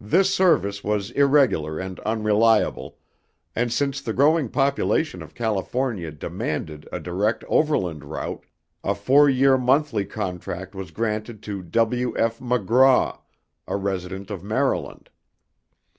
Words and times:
This 0.00 0.34
service 0.34 0.82
was 0.82 1.10
irregular 1.10 1.78
and 1.78 2.00
unreliable; 2.06 2.96
and 3.54 3.70
since 3.70 4.00
the 4.00 4.14
growing 4.14 4.48
population 4.48 5.20
of 5.20 5.34
California 5.34 6.10
demanded 6.10 6.88
a 6.90 6.98
direct 6.98 7.44
overland 7.48 8.02
route, 8.02 8.46
a 8.82 8.94
four 8.94 9.28
year 9.28 9.58
monthly 9.58 10.06
contract 10.06 10.74
was 10.74 10.90
granted 10.90 11.42
to 11.42 11.62
W. 11.64 12.16
F. 12.16 12.38
McGraw, 12.38 13.18
a 13.68 13.76
resident 13.76 14.30
of 14.30 14.42
Maryland. 14.42 15.10